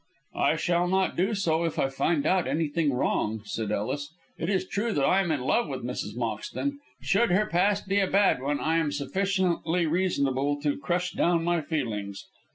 [0.39, 4.11] "I shall not do so if I find out anything wrong," said Ellis.
[4.35, 6.17] "It is true that I am in love with Mrs.
[6.17, 11.11] Moxton, but should her past be a bad one, I am sufficiently reasonable to crush
[11.11, 12.25] down my feelings.